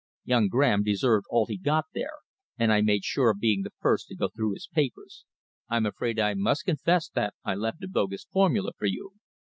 [0.23, 2.13] Young Graham deserved all he got there,
[2.57, 5.25] and I made sure of being the first to go through his papers.
[5.69, 9.13] I'm afraid I must confess that I left a bogus formula for you."